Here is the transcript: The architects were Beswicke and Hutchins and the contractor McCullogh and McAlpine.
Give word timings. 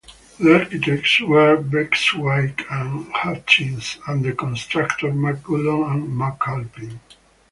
The 0.39 0.57
architects 0.61 1.21
were 1.21 1.57
Beswicke 1.57 2.65
and 2.71 3.13
Hutchins 3.13 3.99
and 4.07 4.25
the 4.25 4.33
contractor 4.33 5.09
McCullogh 5.11 5.93
and 5.93 6.09
McAlpine. 6.19 6.97